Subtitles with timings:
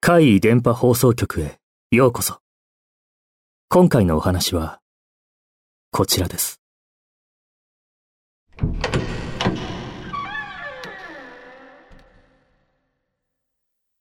[0.00, 1.58] 怪異電波放送局へ
[1.90, 2.38] ようこそ。
[3.68, 4.80] 今回のお話は、
[5.90, 6.60] こちらです。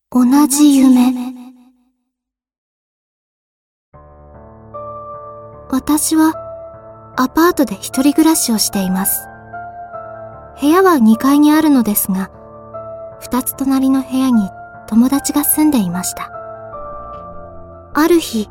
[0.09, 1.13] 同じ夢。
[5.69, 6.33] 私は
[7.15, 9.30] アパートで一人暮らしをしています。
[10.61, 12.29] 部屋は2階にあるのですが、
[13.19, 14.47] 二つ隣の部屋に
[14.87, 16.31] 友達が住んでいました。
[17.95, 18.47] ある日、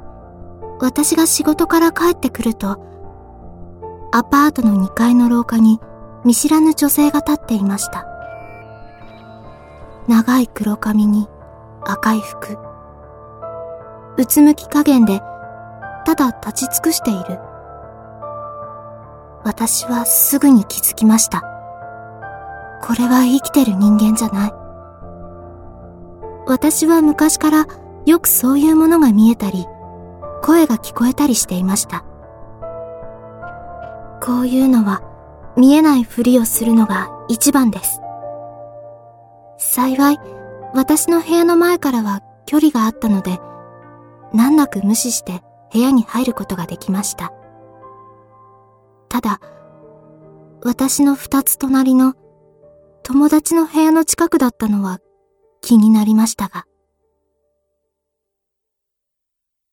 [0.80, 2.84] 私が仕事から帰ってくると、
[4.12, 5.78] アパートの2階の廊下に
[6.24, 8.06] 見知らぬ女性が立っていました。
[10.08, 11.28] 長い黒髪に
[11.82, 12.58] 赤い服。
[14.16, 15.20] うつむき加減で、
[16.04, 17.38] ただ立ち尽くしている。
[19.44, 21.49] 私はすぐに気づきました。
[22.82, 24.52] これは生きてる人間じゃない。
[26.46, 27.66] 私は昔から
[28.06, 29.66] よくそういうものが見えたり、
[30.42, 32.04] 声が聞こえたりしていました。
[34.22, 35.02] こういうのは
[35.56, 38.00] 見えないふりをするのが一番です。
[39.58, 40.18] 幸い、
[40.74, 43.38] 私の部屋の前からは距離があったので、
[44.32, 47.32] 難なく無視して部屋に入ることができました。
[49.08, 49.40] ただ、
[50.62, 52.14] 私の二つ隣の
[53.12, 55.00] 友達の部屋の近くだったのは
[55.62, 56.64] 気になりましたが。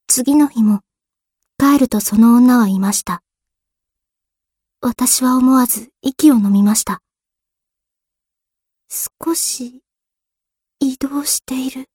[0.08, 0.80] 次の日も
[1.60, 3.22] 帰るとその女はいました。
[4.82, 7.04] 私は思わず息を飲みました。
[8.90, 9.84] 少し
[10.80, 11.86] 移動している。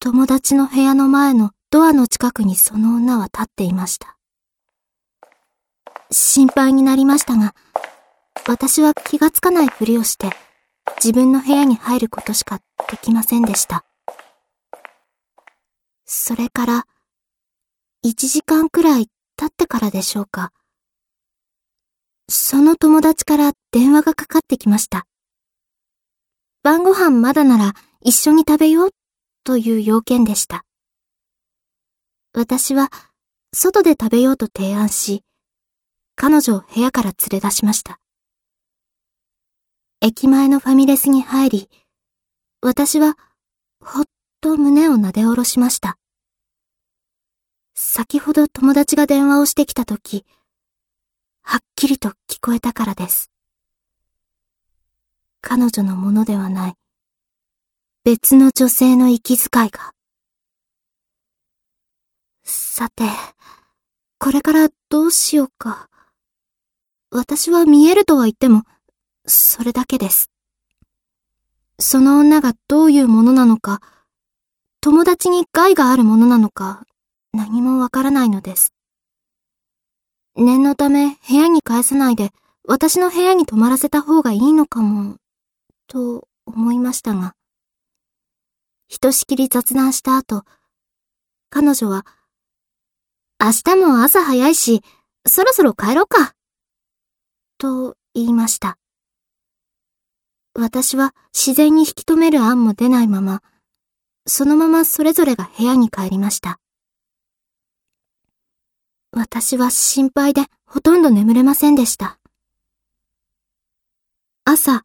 [0.00, 4.16] 友達の部屋の前のドアの近くにその女は立っていました。
[6.10, 7.54] 心配になりましたが、
[8.46, 10.30] 私は気がつかないふりをして
[10.96, 13.84] 自分の部屋に入ることしかできませんでした。
[16.04, 16.86] それから、
[18.02, 20.52] 一時間くらい経ってからでしょうか。
[22.28, 25.06] その友達から電話がかかってきました。
[26.62, 28.90] 晩ご飯まだなら一緒に食べよう
[29.44, 30.64] という要件でした。
[32.34, 32.90] 私は
[33.52, 35.22] 外で食べようと提案し、
[36.16, 38.01] 彼女を部屋から連れ出しました。
[40.04, 41.70] 駅前のファミレスに入り、
[42.60, 43.16] 私は
[43.80, 44.04] ほっ
[44.40, 45.96] と胸をなで下ろしました。
[47.76, 50.26] 先ほど友達が電話をしてきたとき、
[51.42, 53.30] はっきりと聞こえたからです。
[55.40, 56.74] 彼女のものではない、
[58.02, 59.92] 別の女性の息遣いが。
[62.42, 63.04] さて、
[64.18, 65.88] これからどうしようか。
[67.12, 68.64] 私は見えるとは言っても、
[69.26, 70.30] それだけです。
[71.78, 73.80] その女がどういうものなのか、
[74.80, 76.84] 友達に害があるものなのか、
[77.32, 78.72] 何もわからないのです。
[80.36, 82.30] 念のため部屋に帰さないで、
[82.66, 85.16] 私の部屋に泊まらせた方がいいのかも、
[85.86, 87.34] と思いましたが。
[88.88, 90.44] ひとしきり雑談した後、
[91.50, 92.06] 彼女は、
[93.40, 94.82] 明日も朝早いし、
[95.26, 96.34] そろそろ帰ろうか。
[97.58, 98.78] と言いました。
[100.54, 103.42] 私は自然に引き止める案も出ないまま、
[104.26, 106.60] そのままそれぞれが部屋に帰りました。
[109.12, 112.18] 私は心配でほとんど眠れませんでした。
[114.44, 114.84] 朝、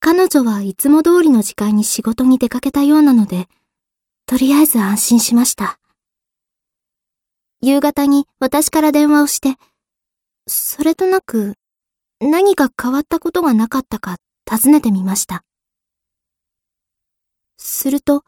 [0.00, 3.48] 彼女はいつも通りの時間に仕事に出かけたようなので、
[4.26, 5.78] とりあえず安心しました。
[7.60, 9.56] 夕方に私から電話をして、
[10.46, 11.54] それとなく
[12.20, 14.16] 何か変わったことがなかったか
[14.46, 15.44] 尋ねてみました。
[17.56, 18.24] すると、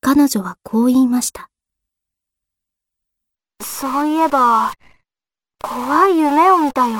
[0.00, 1.50] 彼女はこう言いました。
[3.62, 4.72] そういえば、
[5.60, 6.98] 怖い夢を見たよ。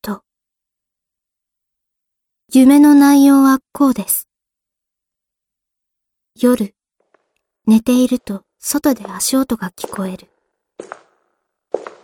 [0.00, 0.22] と。
[2.52, 4.28] 夢の内容はこうです。
[6.40, 6.74] 夜、
[7.66, 10.28] 寝ていると外で足音が聞こえる。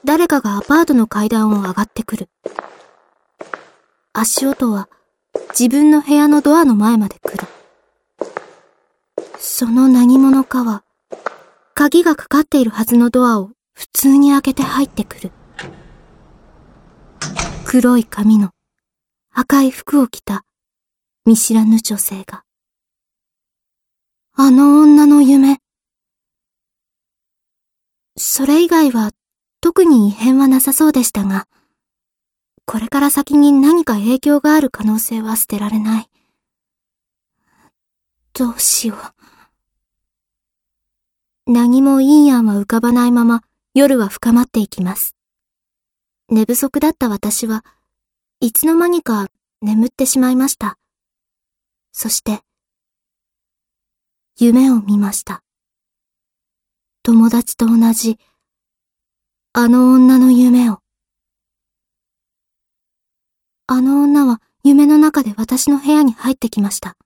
[0.04, 2.28] 誰かがアパートの階段を上がってくる。
[4.18, 4.88] 足音は
[5.50, 7.46] 自分の部屋のドアの前まで来る。
[9.38, 10.84] その何者かは、
[11.74, 15.32] 鍵がかかっているはずのドアを普通に開けて入ってくる。
[17.66, 18.52] 黒い髪の
[19.34, 20.46] 赤い服を着た
[21.26, 22.42] 見知らぬ女性が。
[24.32, 25.58] あの女の夢。
[28.16, 29.10] それ以外は
[29.60, 31.46] 特に異変はなさそうでしたが、
[32.66, 36.10] これから先に何か影響がある可能性は捨てられない。
[38.34, 38.96] どうしよ
[41.46, 41.52] う。
[41.52, 43.42] 何もいい案は浮かばないまま
[43.72, 45.14] 夜は深まっていきます。
[46.28, 47.64] 寝不足だった私は
[48.40, 49.28] いつの間にか
[49.62, 50.76] 眠ってしまいました。
[51.92, 52.40] そして、
[54.38, 55.42] 夢を見ました。
[57.02, 58.18] 友達と同じ、
[59.54, 60.80] あの女の夢を。
[63.68, 66.96] あの女は夢の中で私の部屋に入ってきました。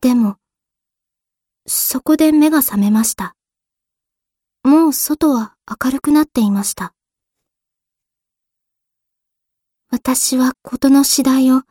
[0.00, 0.36] でも、
[1.64, 3.36] そこで目が覚めました。
[4.64, 6.92] もう外は明るくなっていました。
[9.92, 11.62] 私はことの次第を、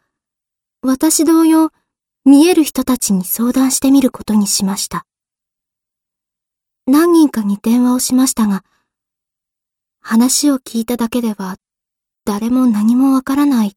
[0.81, 1.71] 私同様、
[2.24, 5.06] 見える人たちに相談してみることにしました。
[6.88, 8.63] 何人かに電話をしましたが、
[10.00, 11.57] 話を聞いただけでは、
[12.24, 13.75] 誰も何もわからない、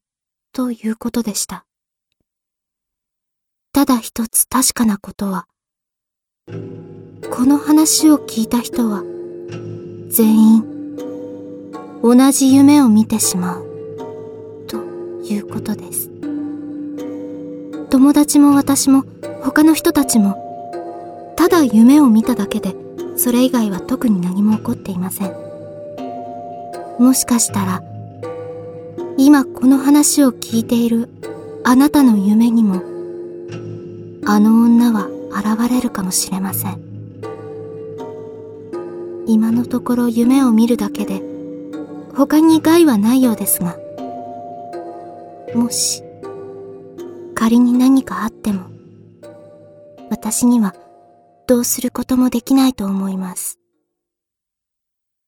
[0.57, 1.67] ということでした。
[3.75, 5.47] ただ一つ確かなことは、
[7.31, 9.03] この話を聞いた人は、
[10.09, 10.97] 全員、
[12.03, 13.67] 同じ夢を見てしまう。
[14.67, 14.79] と
[15.25, 16.11] いうことです。
[17.91, 19.05] 友達も私も
[19.43, 22.75] 他の人たちも、ただ夢を見ただけで、
[23.19, 25.35] それ以外は特に何も起こっていません。
[26.99, 27.83] もしかしたら、
[29.19, 31.09] 今この話を聞いている
[31.65, 32.83] あなたの夢にも、
[34.27, 36.87] あの女は現れるかもしれません。
[39.27, 41.23] 今のところ夢を見るだけで、
[42.15, 43.79] 他に害はないようですが、
[45.55, 46.03] もし、
[47.35, 48.67] 仮に何かあっても、
[50.11, 50.75] 私には
[51.47, 53.59] どうすることもできないと思います。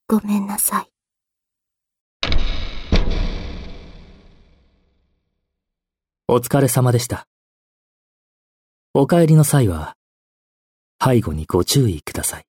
[0.07, 0.98] ごめんなさい。
[6.31, 7.27] お疲れ様でした。
[8.93, 9.95] お帰りの際は、
[11.03, 12.48] 背後にご注意ください。